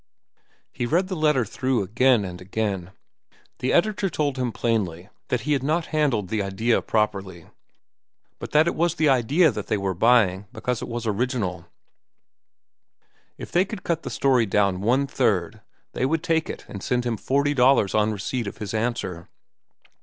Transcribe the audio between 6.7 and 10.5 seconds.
properly, but that it was the idea they were buying